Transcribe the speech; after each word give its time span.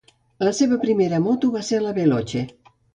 La 0.47 0.53
seva 0.59 0.79
primera 0.87 1.21
moto 1.27 1.53
va 1.59 1.65
ser 1.71 1.85
la 1.87 1.95
"Veloce". 2.03 2.47